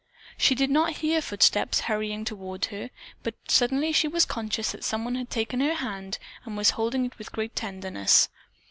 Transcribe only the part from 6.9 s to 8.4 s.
it with great tenderness.